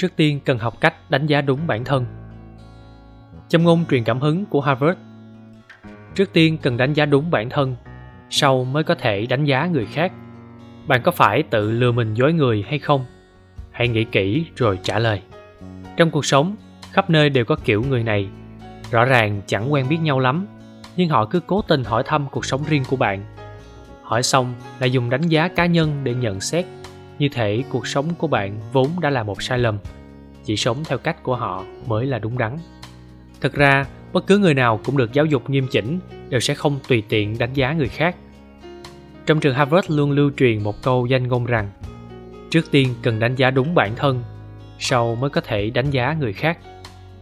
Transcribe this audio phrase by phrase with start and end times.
[0.00, 2.06] trước tiên cần học cách đánh giá đúng bản thân.
[3.48, 4.98] Châm ngôn truyền cảm hứng của harvard.
[6.14, 7.76] Trước tiên cần đánh giá đúng bản thân,
[8.30, 10.12] sau mới có thể đánh giá người khác.
[10.86, 13.04] Bạn có phải tự lừa mình dối người hay không?
[13.70, 15.22] Hãy nghĩ kỹ rồi trả lời.
[15.96, 16.56] Trong cuộc sống,
[16.92, 18.28] khắp nơi đều có kiểu người này.
[18.90, 20.46] Rõ ràng chẳng quen biết nhau lắm,
[20.96, 23.24] nhưng họ cứ cố tình hỏi thăm cuộc sống riêng của bạn
[24.10, 26.64] hỏi xong lại dùng đánh giá cá nhân để nhận xét.
[27.18, 29.78] Như thể cuộc sống của bạn vốn đã là một sai lầm,
[30.44, 32.58] chỉ sống theo cách của họ mới là đúng đắn.
[33.40, 36.78] Thực ra, bất cứ người nào cũng được giáo dục nghiêm chỉnh, đều sẽ không
[36.88, 38.16] tùy tiện đánh giá người khác.
[39.26, 41.70] Trong trường harvard luôn lưu truyền một câu danh ngôn rằng,
[42.50, 44.22] trước tiên cần đánh giá đúng bản thân,
[44.78, 46.58] sau mới có thể đánh giá người khác.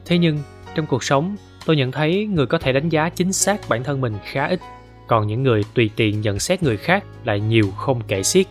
[0.05, 0.39] Thế nhưng,
[0.75, 1.37] trong cuộc sống,
[1.67, 4.61] tôi nhận thấy người có thể đánh giá chính xác bản thân mình khá ít
[5.09, 8.47] còn những người tùy tiện nhận xét người khác lại nhiều không kể xiết.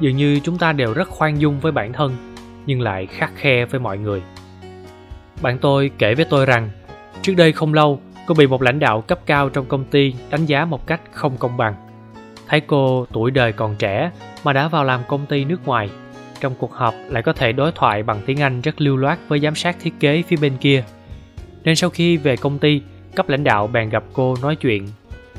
[0.00, 2.16] Dường như chúng ta đều rất khoan dung với bản thân,
[2.66, 4.22] nhưng lại khắc khe với mọi người.
[5.42, 6.70] Bạn tôi kể với tôi rằng,
[7.22, 10.46] trước đây không lâu, cô bị một lãnh đạo cấp cao trong công ty đánh
[10.46, 11.74] giá một cách không công bằng.
[12.48, 14.10] Thấy cô tuổi đời còn trẻ
[14.44, 15.90] mà đã vào làm công ty nước ngoài,
[16.40, 19.40] trong cuộc họp lại có thể đối thoại bằng tiếng anh rất lưu loát với
[19.40, 20.84] giám sát thiết kế phía bên kia.
[21.64, 22.82] Nên sau khi về công ty,
[23.14, 24.88] cấp lãnh đạo bèn gặp cô nói chuyện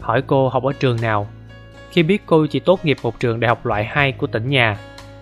[0.03, 1.27] hỏi cô học ở trường nào.
[1.91, 4.77] Khi biết cô chỉ tốt nghiệp một trường đại học loại 2 của tỉnh nhà,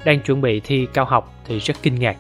[0.06, 2.18] đang chuẩn bị thi cao học thì rất kinh ngạc.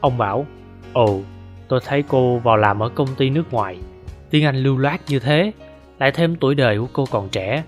[0.00, 0.46] Ông bảo,
[0.92, 1.20] ồ,
[1.68, 3.76] tôi thấy cô vào làm ở công ty nước ngoài.
[4.30, 5.52] Tiếng anh lưu loát như thế,
[5.98, 7.64] lại thêm tuổi đời của cô còn trẻ.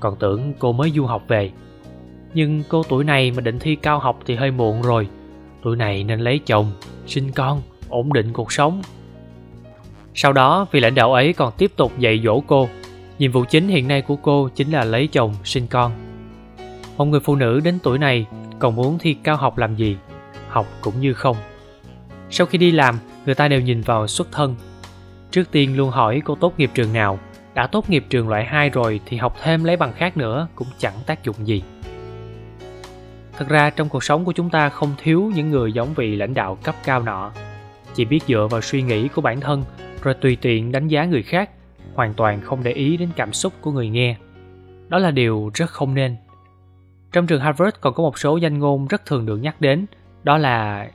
[0.00, 1.50] Còn tưởng cô mới du học về.
[2.34, 5.08] Nhưng cô tuổi này mà định thi cao học thì hơi muộn rồi.
[5.62, 6.72] Tuổi này nên lấy chồng,
[7.06, 8.82] sinh con, ổn định cuộc sống.
[10.14, 12.68] Sau đó, vị lãnh đạo ấy còn tiếp tục dạy dỗ cô
[13.18, 15.92] nhiệm vụ chính hiện nay của cô chính là lấy chồng, sinh con.
[16.96, 18.26] Một người phụ nữ đến tuổi này
[18.58, 19.96] còn muốn thi cao học làm gì?
[20.48, 21.36] Học cũng như không.
[22.30, 24.54] Sau khi đi làm, người ta đều nhìn vào xuất thân.
[25.30, 27.18] Trước tiên luôn hỏi cô tốt nghiệp trường nào.
[27.54, 30.68] Đã tốt nghiệp trường loại 2 rồi thì học thêm lấy bằng khác nữa cũng
[30.78, 31.62] chẳng tác dụng gì.
[33.36, 36.34] Thật ra trong cuộc sống của chúng ta không thiếu những người giống vị lãnh
[36.34, 37.32] đạo cấp cao nọ.
[37.94, 39.64] Chỉ biết dựa vào suy nghĩ của bản thân,
[40.02, 41.50] rồi tùy tiện đánh giá người khác
[41.98, 44.16] hoàn toàn không để ý đến cảm xúc của người nghe.
[44.88, 46.16] Đó là điều rất không nên.
[47.12, 49.86] Trong trường harvard còn có một số danh ngôn rất thường được nhắc đến,
[50.22, 50.88] đó là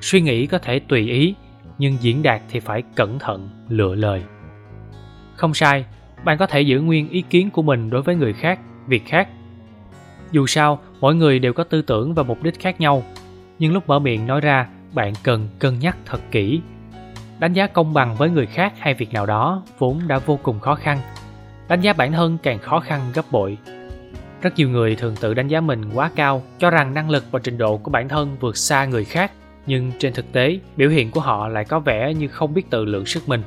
[0.00, 1.34] suy nghĩ có thể tùy ý,
[1.78, 4.22] nhưng diễn đạt thì phải cẩn thận lựa lời.
[5.36, 5.84] Không sai,
[6.24, 9.28] bạn có thể giữ nguyên ý kiến của mình đối với người khác, việc khác.
[10.32, 13.02] Dù sao, mỗi người đều có tư tưởng và mục đích khác nhau,
[13.58, 16.60] nhưng lúc mở miệng nói ra, bạn cần cân nhắc thật kỹ
[17.40, 20.60] đánh giá công bằng với người khác hay việc nào đó vốn đã vô cùng
[20.60, 20.98] khó khăn.
[21.68, 23.58] Đánh giá bản thân càng khó khăn gấp bội.
[24.42, 27.40] Rất nhiều người thường tự đánh giá mình quá cao, cho rằng năng lực và
[27.42, 29.32] trình độ của bản thân vượt xa người khác,
[29.66, 32.84] nhưng trên thực tế, biểu hiện của họ lại có vẻ như không biết tự
[32.84, 33.42] lượng sức mình.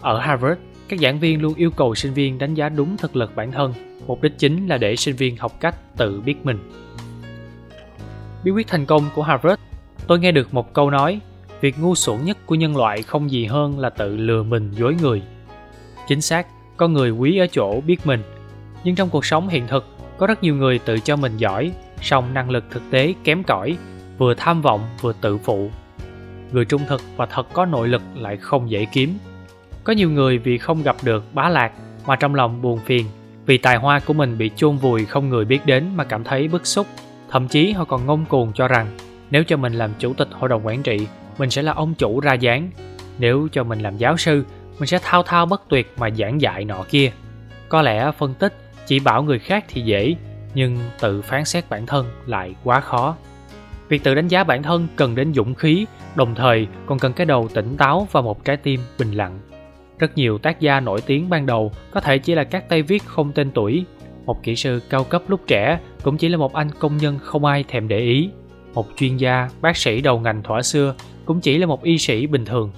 [0.00, 3.36] Ở harvard, các giảng viên luôn yêu cầu sinh viên đánh giá đúng thực lực
[3.36, 3.74] bản thân,
[4.06, 6.58] mục đích chính là để sinh viên học cách tự biết mình.
[8.44, 9.60] Bí quyết thành công của harvard.
[10.06, 11.20] Tôi nghe được một câu nói
[11.62, 14.96] việc ngu xuẩn nhất của nhân loại không gì hơn là tự lừa mình dối
[15.02, 15.22] người.
[16.08, 16.46] Chính xác
[16.76, 18.22] con người quý ở chỗ biết mình,
[18.84, 19.86] nhưng trong cuộc sống hiện thực,
[20.18, 23.76] có rất nhiều người tự cho mình giỏi, song năng lực thực tế kém cỏi,
[24.18, 25.70] vừa tham vọng vừa tự phụ.
[26.52, 29.18] Người trung thực và thật có nội lực lại không dễ kiếm.
[29.84, 31.72] Có nhiều người vì không gặp được bá lạc
[32.06, 33.06] mà trong lòng buồn phiền,
[33.46, 36.48] vì tài hoa của mình bị chôn vùi không người biết đến mà cảm thấy
[36.48, 36.86] bức xúc.
[37.30, 38.86] Thậm chí họ còn ngông cuồng cho rằng,
[39.30, 41.06] nếu cho mình làm chủ tịch hội đồng quản trị
[41.38, 42.70] mình sẽ là ông chủ ra dáng.
[43.18, 44.44] Nếu cho mình làm giáo sư,
[44.78, 47.12] mình sẽ thao thao bất tuyệt mà giảng dạy nọ kia.
[47.68, 48.54] Có lẽ phân tích,
[48.86, 50.14] chỉ bảo người khác thì dễ,
[50.54, 53.16] nhưng tự phán xét bản thân lại quá khó.
[53.88, 57.26] Việc tự đánh giá bản thân cần đến dũng khí, đồng thời còn cần cái
[57.26, 59.38] đầu tỉnh táo và một trái tim bình lặng.
[59.98, 63.04] Rất nhiều tác gia nổi tiếng ban đầu có thể chỉ là các tay viết
[63.04, 63.84] không tên tuổi.
[64.26, 67.44] Một kỹ sư cao cấp lúc trẻ cũng chỉ là một anh công nhân không
[67.44, 68.30] ai thèm để ý.
[68.74, 72.26] Một chuyên gia, bác sĩ đầu ngành thỏa xưa cũng chỉ là một y sĩ
[72.26, 72.70] bình thường.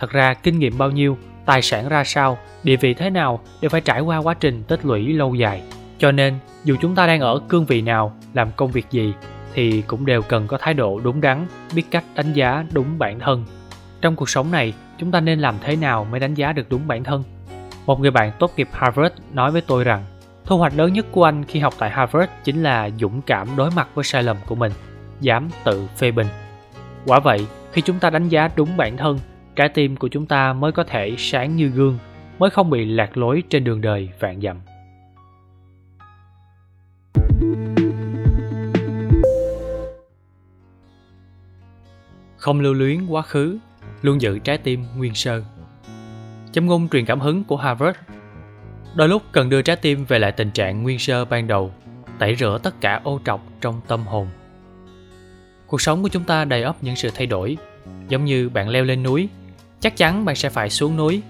[0.00, 3.68] Thật ra, kinh nghiệm bao nhiêu, tài sản ra sao, địa vị thế nào đều
[3.68, 5.62] phải trải qua quá trình tích lũy lâu dài.
[5.98, 9.14] Cho nên, dù chúng ta đang ở cương vị nào, làm công việc gì,
[9.54, 13.20] thì cũng đều cần có thái độ đúng đắn, biết cách đánh giá đúng bản
[13.20, 13.44] thân.
[14.00, 16.88] Trong cuộc sống này, chúng ta nên làm thế nào mới đánh giá được đúng
[16.88, 17.24] bản thân?
[17.86, 20.04] Một người bạn tốt nghiệp harvard nói với tôi rằng,
[20.44, 23.70] thu hoạch lớn nhất của anh khi học tại harvard chính là dũng cảm đối
[23.70, 24.72] mặt với sai lầm của mình,
[25.20, 26.26] dám tự phê bình
[27.06, 29.18] quả vậy, khi chúng ta đánh giá đúng bản thân,
[29.56, 31.98] trái tim của chúng ta mới có thể sáng như gương,
[32.38, 34.60] mới không bị lạc lối trên đường đời vạn dặm.
[42.36, 43.58] Không lưu luyến quá khứ,
[44.02, 45.42] luôn giữ trái tim nguyên sơ.
[46.52, 47.98] Châm ngôn truyền cảm hứng của harvard.
[48.94, 51.72] Đôi lúc cần đưa trái tim về lại tình trạng nguyên sơ ban đầu,
[52.18, 54.28] tẩy rửa tất cả ô trọc trong tâm hồn.
[55.66, 57.56] Cuộc sống của chúng ta đầy ắp những sự thay đổi,
[58.08, 59.28] giống như bạn leo lên núi,
[59.80, 61.22] chắc chắn bạn sẽ phải xuống núi.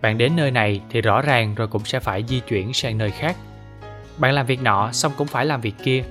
[0.00, 3.10] Bạn đến nơi này thì rõ ràng rồi cũng sẽ phải di chuyển sang nơi
[3.10, 3.36] khác.
[4.18, 6.04] Bạn làm việc nọ xong cũng phải làm việc kia.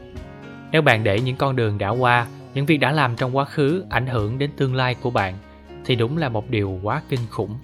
[0.72, 3.84] Nếu bạn để những con đường đã qua, những việc đã làm trong quá khứ
[3.90, 5.34] ảnh hưởng đến tương lai của bạn
[5.86, 7.56] thì đúng là một điều quá kinh khủng.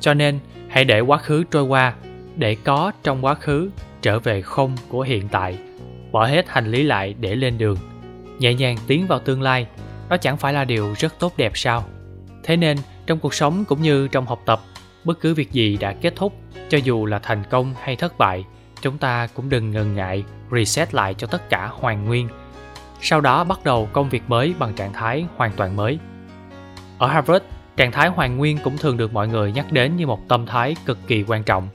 [0.00, 0.38] Cho nên,
[0.68, 1.94] hãy để quá khứ trôi qua
[2.36, 3.70] để có trong quá khứ
[4.02, 5.58] trở về không của hiện tại
[6.12, 7.78] bỏ hết hành lý lại để lên đường
[8.42, 9.66] nhẹ nhàng tiến vào tương lai.
[10.08, 11.84] Đó chẳng phải là điều rất tốt đẹp sao?
[12.44, 14.60] Thế nên trong cuộc sống cũng như trong học tập
[15.04, 16.32] bất cứ việc gì đã kết thúc
[16.68, 18.44] cho dù là thành công hay thất bại
[18.80, 22.28] chúng ta cũng đừng ngần ngại reset lại cho tất cả hoàn nguyên.
[23.00, 25.98] Sau đó bắt đầu công việc mới bằng trạng thái hoàn toàn mới.
[26.98, 27.44] Ở harvard
[27.76, 30.76] trạng thái hoàn nguyên cũng thường được mọi người nhắc đến như một tâm thái
[30.86, 31.68] cực kỳ quan trọng.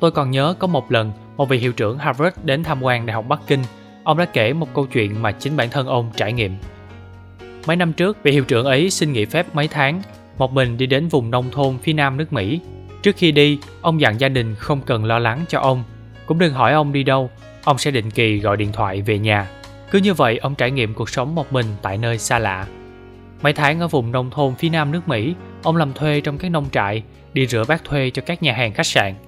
[0.00, 3.14] Tôi còn nhớ có một lần, một vị hiệu trưởng Harvard đến tham quan Đại
[3.14, 3.62] học Bắc Kinh.
[4.08, 6.56] Ông đã kể một câu chuyện mà chính bản thân ông trải nghiệm.
[7.66, 10.02] Mấy năm trước, vị hiệu trưởng ấy xin nghỉ phép mấy tháng,
[10.38, 12.60] một mình đi đến vùng nông thôn phía nam nước Mỹ.
[13.02, 15.84] Trước khi đi, ông dặn gia đình không cần lo lắng cho ông,
[16.26, 17.30] cũng đừng hỏi ông đi đâu,
[17.64, 19.48] ông sẽ định kỳ gọi điện thoại về nhà.
[19.90, 22.66] Cứ như vậy, ông trải nghiệm cuộc sống một mình tại nơi xa lạ.
[23.42, 26.50] Mấy tháng ở vùng nông thôn phía nam nước Mỹ, ông làm thuê trong các
[26.50, 27.02] nông trại,
[27.32, 29.14] đi rửa bát thuê cho các nhà hàng khách sạn–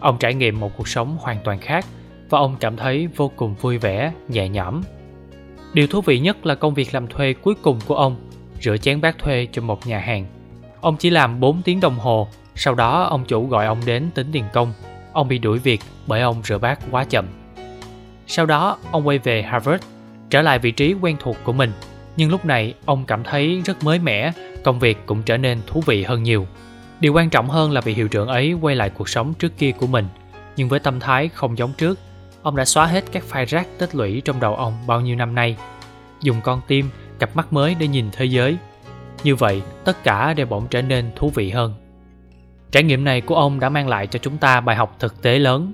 [0.00, 1.84] Ông trải nghiệm một cuộc sống hoàn toàn khác
[2.30, 4.82] và ông cảm thấy vô cùng vui vẻ, nhẹ nhõm.
[5.72, 8.16] Điều thú vị nhất là công việc làm thuê cuối cùng của ông,
[8.60, 10.26] rửa chén bát thuê cho một nhà hàng.
[10.80, 14.26] Ông chỉ làm 4 tiếng đồng hồ, sau đó ông chủ gọi ông đến tính
[14.32, 14.72] tiền công.
[15.12, 17.26] Ông bị đuổi việc bởi ông rửa bát quá chậm.
[18.26, 19.84] Sau đó, ông quay về Harvard,
[20.30, 21.72] trở lại vị trí quen thuộc của mình.
[22.16, 24.32] Nhưng lúc này, ông cảm thấy rất mới mẻ,
[24.64, 26.46] công việc cũng trở nên thú vị hơn nhiều.
[27.00, 29.72] Điều quan trọng hơn là vị hiệu trưởng ấy quay lại cuộc sống trước kia
[29.72, 30.08] của mình,
[30.56, 31.98] nhưng với tâm thái không giống trước.
[32.46, 35.34] Ông đã xóa hết các file rác tích lũy trong đầu ông bao nhiêu năm
[35.34, 35.56] nay.
[36.20, 38.56] Dùng con tim, cặp mắt mới để nhìn thế giới.
[39.24, 41.74] Như vậy, tất cả đều bỗng trở nên thú vị hơn.
[42.70, 45.38] Trải nghiệm này của ông đã mang lại cho chúng ta bài học thực tế
[45.38, 45.72] lớn.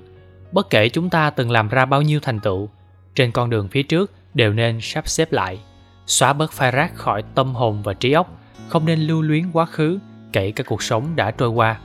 [0.51, 2.69] Bất kể chúng ta từng làm ra bao nhiêu thành tựu,
[3.15, 5.59] trên con đường phía trước đều nên sắp xếp lại.
[6.05, 8.27] Xóa bớt file rác khỏi tâm hồn và trí óc,
[8.67, 9.99] không nên lưu luyến quá khứ
[10.33, 11.79] kể cả cuộc sống đã trôi qua.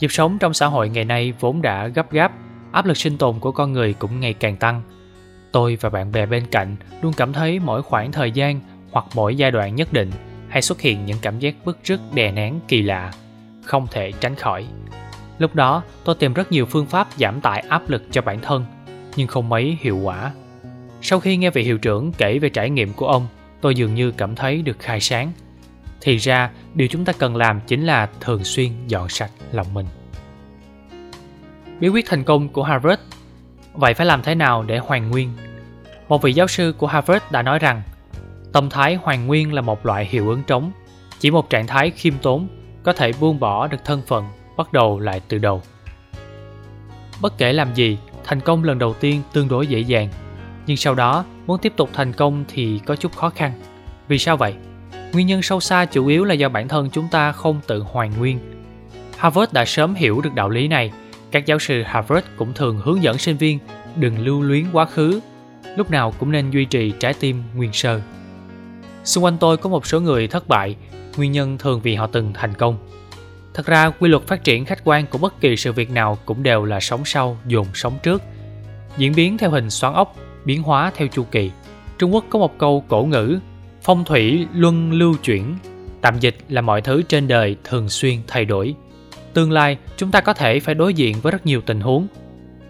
[0.00, 2.32] Nhịp sống trong xã hội ngày nay vốn đã gấp gáp,
[2.72, 4.82] áp lực sinh tồn của con người cũng ngày càng tăng.
[5.52, 8.60] Tôi và bạn bè bên cạnh luôn cảm thấy mỗi khoảng thời gian
[8.90, 10.10] hoặc mỗi giai đoạn nhất định
[10.48, 13.12] hay xuất hiện những cảm giác bức rứt đè nén kỳ lạ,
[13.64, 14.66] không thể tránh khỏi.
[15.38, 18.64] Lúc đó, tôi tìm rất nhiều phương pháp giảm tải áp lực cho bản thân,
[19.16, 20.32] nhưng không mấy hiệu quả.
[21.02, 23.26] Sau khi nghe vị hiệu trưởng kể về trải nghiệm của ông,
[23.60, 25.32] tôi dường như cảm thấy được khai sáng–
[26.06, 29.86] thì ra điều chúng ta cần làm chính là thường xuyên dọn sạch lòng mình
[31.80, 33.00] bí quyết thành công của harvard.
[33.74, 35.32] Vậy phải làm thế nào để hoàn nguyên?
[36.08, 37.82] Một vị giáo sư của harvard đã nói rằng,
[38.52, 40.72] tâm thái hoàn nguyên là một loại hiệu ứng trống.
[41.18, 42.48] Chỉ một trạng thái khiêm tốn
[42.82, 45.62] có thể buông bỏ được thân phận, bắt đầu lại từ đầu.
[47.20, 50.08] Bất kể làm gì, thành công lần đầu tiên tương đối dễ dàng.
[50.66, 53.52] Nhưng sau đó, muốn tiếp tục thành công thì có chút khó khăn.
[54.08, 54.54] Vì sao vậy?
[55.12, 58.18] Nguyên nhân sâu xa chủ yếu là do bản thân chúng ta không tự hoàn
[58.18, 58.38] nguyên.
[59.18, 60.92] Harvard đã sớm hiểu được đạo lý này.
[61.30, 63.58] Các giáo sư Harvard cũng thường hướng dẫn sinh viên
[63.96, 65.20] đừng lưu luyến quá khứ,
[65.76, 68.00] lúc nào cũng nên duy trì trái tim nguyên sơ.
[69.04, 70.76] Xung quanh tôi có một số người thất bại,
[71.16, 72.78] nguyên nhân thường vì họ từng thành công.
[73.54, 76.42] Thật ra, quy luật phát triển khách quan của bất kỳ sự việc nào cũng
[76.42, 78.22] đều là sống sau dồn sống trước.
[78.96, 81.50] Diễn biến theo hình xoắn ốc, biến hóa theo chu kỳ.
[81.98, 83.38] Trung Quốc có một câu cổ ngữ
[83.82, 85.54] Phong thủy luân lưu chuyển,
[86.00, 88.74] tạm dịch là mọi thứ trên đời thường xuyên thay đổi.
[89.36, 92.06] Tương lai, chúng ta có thể phải đối diện với rất nhiều tình huống.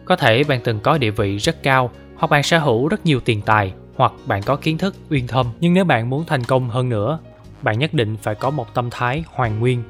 [0.05, 3.21] Có thể bạn từng có địa vị rất cao, hoặc bạn sở hữu rất nhiều
[3.21, 5.47] tiền tài, hoặc bạn có kiến thức uyên thâm.
[5.61, 7.19] Nhưng nếu bạn muốn thành công hơn nữa,
[7.63, 9.83] bạn nhất định phải có một tâm thái hoàn nguyên.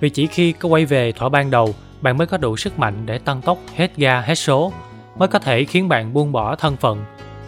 [0.00, 2.94] Vì chỉ khi có quay về thỏa ban đầu, bạn mới có đủ sức mạnh
[3.06, 4.72] để tăng tốc hết ga hết số,
[5.18, 7.04] mới có thể khiến bạn buông bỏ thân phận,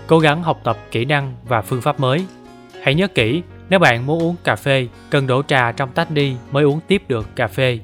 [0.07, 2.27] cố gắng học tập kỹ năng và phương pháp mới
[2.83, 6.37] Hãy nhớ kỹ, nếu bạn muốn uống cà phê, cần đổ trà trong tách đi
[6.51, 7.79] mới uống tiếp được cà phê.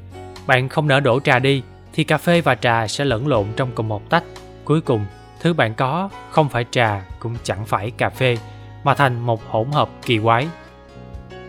[0.49, 1.62] Bạn không nỡ đổ trà đi,
[1.93, 4.25] thì cà phê và trà sẽ lẫn lộn trong cùng một tách.
[4.64, 5.07] Cuối cùng,
[5.40, 8.37] thứ bạn có không phải trà cũng chẳng phải cà phê,
[8.85, 10.49] mà thành một hỗn hợp kỳ quái.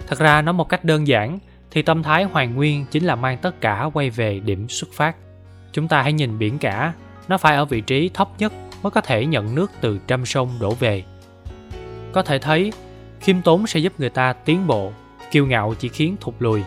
[0.07, 1.39] Thật ra nói một cách đơn giản,
[1.71, 5.15] thì tâm thái hoàn nguyên chính là mang tất cả quay về điểm xuất phát.
[5.71, 6.93] Chúng ta hãy nhìn biển cả,
[7.27, 10.49] nó phải ở vị trí thấp nhất mới có thể nhận nước từ trăm sông
[10.59, 11.03] đổ về.
[12.11, 12.71] Có thể thấy
[13.19, 14.91] khiêm tốn sẽ giúp người ta tiến bộ
[15.31, 16.63] kiêu ngạo chỉ khiến thụt lùi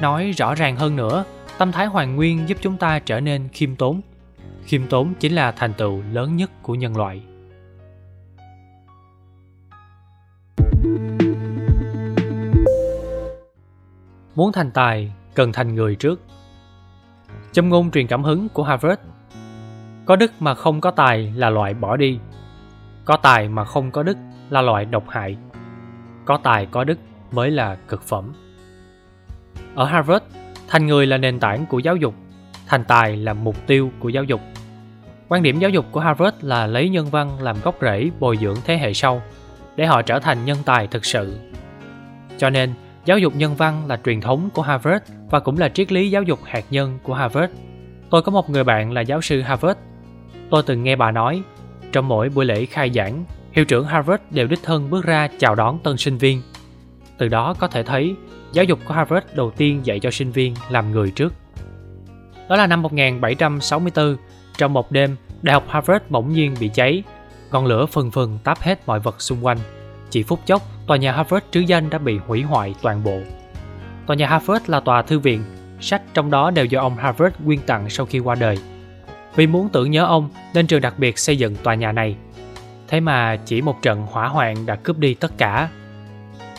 [0.00, 1.24] nói rõ ràng hơn nữa
[1.60, 4.00] tâm thái hoàn nguyên giúp chúng ta trở nên khiêm tốn.
[4.64, 7.22] Khiêm tốn chính là thành tựu lớn nhất của nhân loại.
[14.34, 16.20] Muốn thành tài, cần thành người trước.
[17.52, 19.00] Châm ngôn truyền cảm hứng của harvard.
[20.06, 22.18] Có đức mà không có tài là loại bỏ đi.
[23.04, 24.16] Có tài mà không có đức
[24.50, 25.36] là loại độc hại.
[26.24, 26.98] Có tài có đức
[27.32, 28.32] mới là cực phẩm.
[29.74, 30.24] Ở harvard
[30.70, 32.14] thành người là nền tảng của giáo dục,
[32.66, 34.40] thành tài là mục tiêu của giáo dục.
[35.28, 38.56] Quan điểm giáo dục của harvard là lấy nhân văn làm gốc rễ bồi dưỡng
[38.64, 39.22] thế hệ sau
[39.76, 41.38] để họ trở thành nhân tài thực sự.
[42.38, 42.74] Cho nên,
[43.04, 46.22] giáo dục nhân văn là truyền thống của harvard và cũng là triết lý giáo
[46.22, 47.52] dục hạt nhân của harvard.
[48.10, 49.78] Tôi có một người bạn là giáo sư harvard.
[50.50, 51.42] Tôi từng nghe bà nói,
[51.92, 55.54] trong mỗi buổi lễ khai giảng, hiệu trưởng harvard đều đích thân bước ra chào
[55.54, 56.42] đón tân sinh viên
[57.20, 58.14] từ đó có thể thấy
[58.52, 61.34] giáo dục của Harvard đầu tiên dạy cho sinh viên làm người trước.
[62.48, 64.16] Đó là năm 1764,
[64.58, 67.02] trong một đêm, Đại học Harvard bỗng nhiên bị cháy,
[67.50, 69.58] ngọn lửa phần phần táp hết mọi vật xung quanh.
[70.10, 73.20] Chỉ phút chốc, tòa nhà Harvard trứ danh đã bị hủy hoại toàn bộ.
[74.06, 75.42] Tòa nhà Harvard là tòa thư viện,
[75.80, 78.58] sách trong đó đều do ông Harvard quyên tặng sau khi qua đời.
[79.36, 82.16] Vì muốn tưởng nhớ ông nên trường đặc biệt xây dựng tòa nhà này.
[82.88, 85.68] Thế mà chỉ một trận hỏa hoạn đã cướp đi tất cả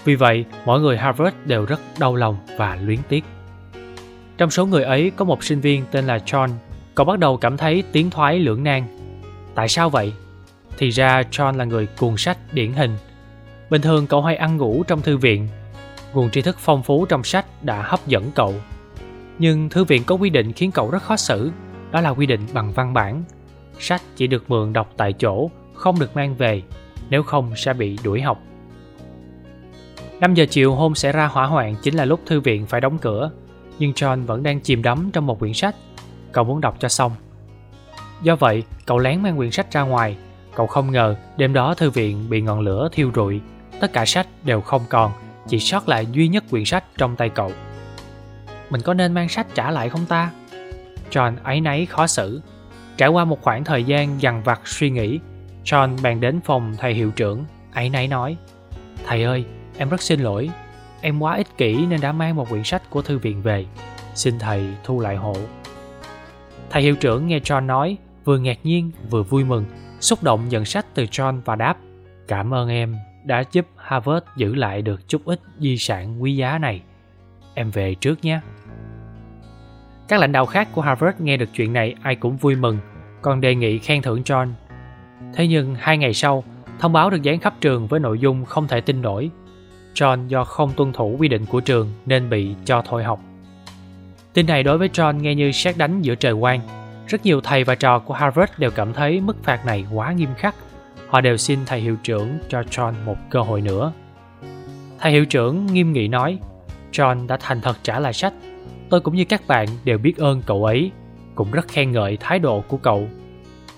[0.03, 3.23] vì vậy, mọi người Harvard đều rất đau lòng và luyến tiếc.
[4.37, 6.49] Trong số người ấy có một sinh viên tên là John.
[6.95, 8.83] Cậu bắt đầu cảm thấy tiến thoái lưỡng nan.
[9.55, 10.13] Tại sao vậy?
[10.77, 12.97] Thì ra John là người cuồng sách điển hình.
[13.69, 15.47] Bình thường cậu hay ăn ngủ trong thư viện.
[16.13, 18.55] Nguồn tri thức phong phú trong sách đã hấp dẫn cậu.
[19.39, 21.51] Nhưng thư viện có quy định khiến cậu rất khó xử.
[21.91, 23.23] Đó là quy định bằng văn bản.
[23.79, 26.61] Sách chỉ được mượn đọc tại chỗ, không được mang về,
[27.09, 28.39] nếu không sẽ bị đuổi học.
[30.21, 32.97] 5 giờ chiều hôm xảy ra hỏa hoạn chính là lúc thư viện phải đóng
[32.97, 33.31] cửa,
[33.79, 35.75] nhưng John vẫn đang chìm đắm trong một quyển sách.
[36.31, 37.11] Cậu muốn đọc cho xong.
[38.21, 40.17] Do vậy, cậu lén mang quyển sách ra ngoài.
[40.55, 43.41] Cậu không ngờ đêm đó thư viện bị ngọn lửa thiêu rụi.
[43.79, 45.11] Tất cả sách đều không còn,
[45.47, 47.51] chỉ sót lại duy nhất quyển sách trong tay cậu.
[48.69, 50.31] Mình có nên mang sách trả lại không ta?
[51.11, 52.41] John ấy nấy khó xử.
[52.97, 55.19] Trải qua một khoảng thời gian dằn vặt suy nghĩ,
[55.63, 58.37] John bàn đến phòng thầy hiệu trưởng, ấy nấy nói
[59.05, 59.45] Thầy ơi,
[59.77, 60.49] Em rất xin lỗi,
[61.01, 63.65] em quá ích kỷ nên đã mang một quyển sách của thư viện về.
[64.13, 65.35] Xin thầy thu lại hộ.
[66.69, 69.65] Thầy hiệu trưởng nghe John nói, vừa ngạc nhiên vừa vui mừng,
[69.99, 71.77] xúc động nhận sách từ John và đáp
[72.27, 76.57] Cảm ơn em đã giúp Harvard giữ lại được chút ít di sản quý giá
[76.57, 76.81] này.
[77.53, 78.39] Em về trước nhé.
[80.07, 82.77] Các lãnh đạo khác của Harvard nghe được chuyện này ai cũng vui mừng,
[83.21, 84.47] còn đề nghị khen thưởng John.
[85.33, 86.43] Thế nhưng hai ngày sau,
[86.79, 89.31] thông báo được dán khắp trường với nội dung không thể tin nổi
[89.95, 93.19] John do không tuân thủ quy định của trường nên bị cho thôi học.
[94.33, 96.61] Tin này đối với John nghe như xét đánh giữa trời quang.
[97.07, 100.29] Rất nhiều thầy và trò của Harvard đều cảm thấy mức phạt này quá nghiêm
[100.37, 100.55] khắc.
[101.07, 103.93] Họ đều xin thầy hiệu trưởng cho John một cơ hội nữa.
[104.99, 106.39] Thầy hiệu trưởng nghiêm nghị nói,
[106.91, 108.33] John đã thành thật trả lại sách.
[108.89, 110.91] Tôi cũng như các bạn đều biết ơn cậu ấy,
[111.35, 113.07] cũng rất khen ngợi thái độ của cậu.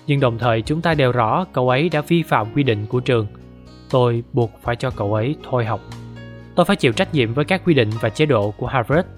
[0.06, 3.00] Nhưng đồng thời chúng ta đều rõ cậu ấy đã vi phạm quy định của
[3.00, 3.26] trường.
[3.90, 5.80] Tôi buộc phải cho cậu ấy thôi học.
[6.54, 9.08] Tôi phải chịu trách nhiệm với các quy định và chế độ của Harvard.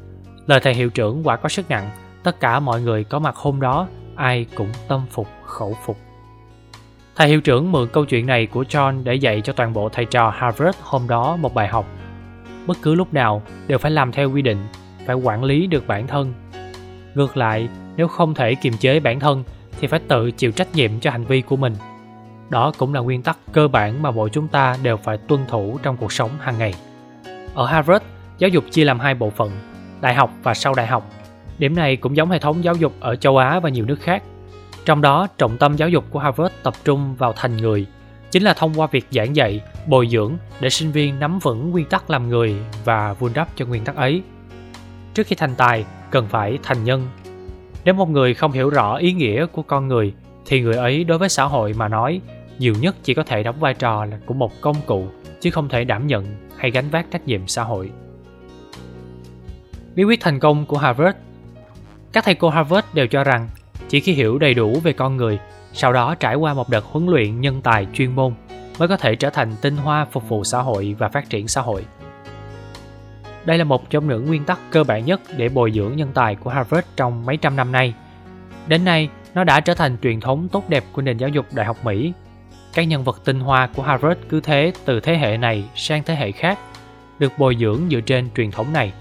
[0.47, 1.91] Lời thầy hiệu trưởng quả có sức nặng,
[2.23, 5.97] tất cả mọi người có mặt hôm đó, ai cũng tâm phục khẩu phục.
[7.17, 10.05] Thầy hiệu trưởng mượn câu chuyện này của John để dạy cho toàn bộ thầy
[10.05, 11.87] trò Harvard hôm đó một bài học.
[12.67, 14.67] Bất cứ lúc nào đều phải làm theo quy định,
[15.07, 16.33] phải quản lý được bản thân.
[17.15, 19.45] Ngược lại, nếu không thể kiềm chế bản thân
[19.81, 21.75] thì phải tự chịu trách nhiệm cho hành vi của mình.
[22.49, 25.79] Đó cũng là nguyên tắc cơ bản mà mỗi chúng ta đều phải tuân thủ
[25.83, 26.75] trong cuộc sống hàng ngày.
[27.57, 28.05] Ở Harvard,
[28.39, 29.51] giáo dục chia làm hai bộ phận,
[30.01, 31.11] đại học và sau đại học.
[31.59, 34.23] Điểm này cũng giống hệ thống giáo dục ở châu Á và nhiều nước khác.
[34.85, 37.87] Trong đó, trọng tâm giáo dục của Harvard tập trung vào thành người,
[38.31, 41.87] chính là thông qua việc giảng dạy, bồi dưỡng để sinh viên nắm vững nguyên
[41.87, 44.23] tắc làm người và vun đắp cho nguyên tắc ấy.
[45.15, 47.09] Trước khi thành tài, cần phải thành nhân.
[47.85, 50.15] Nếu một người không hiểu rõ ý nghĩa của con người,
[50.47, 52.21] thì người ấy đối với xã hội mà nói,
[52.59, 55.07] nhiều nhất chỉ có thể đóng vai trò là của một công cụ,
[55.41, 56.25] chứ không thể đảm nhận
[56.57, 57.91] hay gánh vác trách nhiệm xã hội.
[59.95, 61.17] Bí quyết thành công của Harvard
[62.13, 63.49] Các thầy cô Harvard đều cho rằng
[63.89, 65.39] chỉ khi hiểu đầy đủ về con người,
[65.73, 68.35] sau đó trải qua một đợt huấn luyện nhân tài chuyên môn
[68.79, 71.61] mới có thể trở thành tinh hoa phục vụ xã hội và phát triển xã
[71.61, 71.87] hội.
[73.45, 76.37] Đây là một trong những nguyên tắc cơ bản nhất để bồi dưỡng nhân tài
[76.37, 77.95] của Harvard trong mấy trăm năm nay.
[78.67, 81.67] Đến nay, nó đã trở thành truyền thống tốt đẹp của nền giáo dục Đại
[81.67, 82.13] học Mỹ
[82.77, 86.15] các nhân vật tinh hoa của Harvard cứ thế từ thế hệ này sang thế
[86.15, 86.59] hệ khác,
[87.19, 88.93] được bồi dưỡng dựa trên truyền thống này.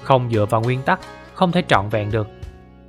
[0.00, 1.00] Không dựa vào nguyên tắc,
[1.34, 2.28] không thể trọn vẹn được.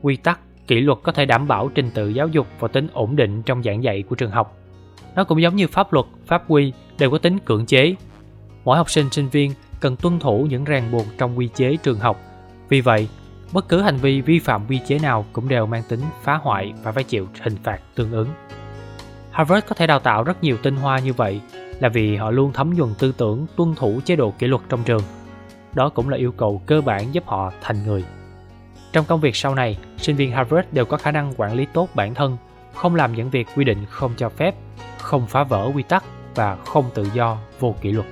[0.01, 3.15] Quy tắc, kỷ luật có thể đảm bảo trình tự giáo dục và tính ổn
[3.15, 4.57] định trong giảng dạy của trường học.
[5.15, 7.95] Nó cũng giống như pháp luật, pháp quy đều có tính cưỡng chế.
[8.63, 11.99] Mỗi học sinh sinh viên cần tuân thủ những ràng buộc trong quy chế trường
[11.99, 12.19] học.
[12.69, 13.07] Vì vậy,
[13.53, 16.73] bất cứ hành vi vi phạm quy chế nào cũng đều mang tính phá hoại
[16.83, 18.27] và phải chịu hình phạt tương ứng.
[19.31, 21.41] Harvard có thể đào tạo rất nhiều tinh hoa như vậy
[21.79, 24.83] là vì họ luôn thấm nhuần tư tưởng tuân thủ chế độ kỷ luật trong
[24.83, 25.01] trường.
[25.74, 28.03] Đó cũng là yêu cầu cơ bản giúp họ thành người.
[28.93, 31.89] Trong công việc sau này, sinh viên Harvard đều có khả năng quản lý tốt
[31.93, 32.38] bản thân,
[32.74, 34.55] không làm những việc quy định không cho phép,
[34.98, 36.03] không phá vỡ quy tắc
[36.36, 38.07] và không tự do vô kỷ luật.